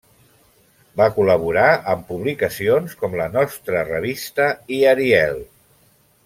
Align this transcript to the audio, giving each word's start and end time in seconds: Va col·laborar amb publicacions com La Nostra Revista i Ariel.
Va 1.01 1.05
col·laborar 1.17 1.65
amb 1.93 2.07
publicacions 2.13 2.97
com 3.03 3.13
La 3.21 3.29
Nostra 3.37 3.85
Revista 3.93 4.49
i 4.79 4.85
Ariel. 4.95 5.43